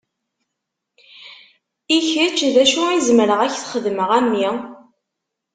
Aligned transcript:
I 1.95 1.97
kečč, 2.09 2.37
d 2.53 2.55
acu 2.63 2.81
i 2.91 2.99
zemreɣ 3.07 3.39
ad 3.41 3.51
k-t-xedmeɣ, 3.51 4.09
a 4.17 4.19
mmi? 4.25 4.49